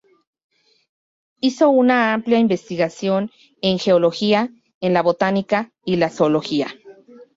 [1.41, 3.29] Hizo una amplia investigación
[3.61, 6.73] en geología, en la botánica y la zoología.